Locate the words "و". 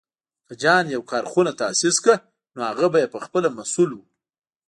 3.93-3.99